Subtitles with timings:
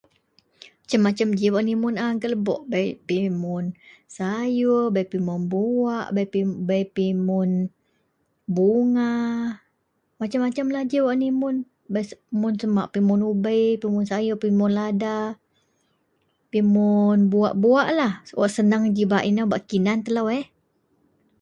[0.83, 3.65] Masem-masem g wak imun a gak lebok, bei a pimun
[4.17, 6.07] sayur, pimun buwak,
[6.97, 7.51] pimun
[8.55, 9.13] bunga.
[10.19, 11.55] Masem-masem lah g nimun.
[12.41, 15.17] Mun se mak pimun ubei, pimun sayur, pimun lada,
[16.51, 20.23] pimun buwak-buwaklah wak seneang g bak kinan telo.